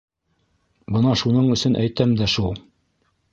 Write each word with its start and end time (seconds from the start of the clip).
—Бына 0.95 1.13
шуның 1.23 1.51
өсөн 1.57 1.77
әйтәм 1.83 2.17
дә 2.23 2.31
шул. 2.37 2.59